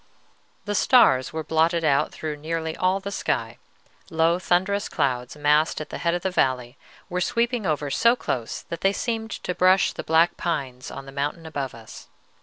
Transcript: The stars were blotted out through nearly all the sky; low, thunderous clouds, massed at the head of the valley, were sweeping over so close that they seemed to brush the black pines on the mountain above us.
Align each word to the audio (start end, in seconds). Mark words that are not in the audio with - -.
The 0.65 0.73
stars 0.73 1.31
were 1.31 1.43
blotted 1.43 1.83
out 1.83 2.11
through 2.11 2.37
nearly 2.37 2.75
all 2.75 2.99
the 2.99 3.11
sky; 3.11 3.59
low, 4.09 4.39
thunderous 4.39 4.89
clouds, 4.89 5.37
massed 5.37 5.79
at 5.79 5.91
the 5.91 5.99
head 5.99 6.15
of 6.15 6.23
the 6.23 6.31
valley, 6.31 6.75
were 7.07 7.21
sweeping 7.21 7.67
over 7.67 7.91
so 7.91 8.15
close 8.15 8.63
that 8.63 8.81
they 8.81 8.93
seemed 8.93 9.29
to 9.29 9.53
brush 9.53 9.93
the 9.93 10.01
black 10.03 10.37
pines 10.37 10.89
on 10.89 11.05
the 11.05 11.11
mountain 11.11 11.45
above 11.45 11.75
us. 11.75 12.07